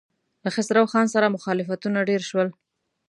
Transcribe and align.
له 0.43 0.49
خسرو 0.55 0.85
خان 0.91 1.05
سره 1.15 1.33
مخالفتونه 1.35 1.99
ډېر 2.09 2.21
شول. 2.29 2.47